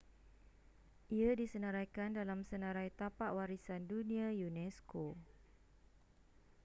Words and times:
ia 1.17 1.31
disenaraikan 1.39 2.11
dalam 2.19 2.39
senarai 2.49 2.89
tapak 2.99 3.29
warisan 3.37 3.81
dunia 3.91 4.27
unesco 4.47 5.07